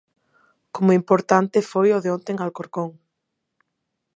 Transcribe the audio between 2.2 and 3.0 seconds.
en Alcorcón.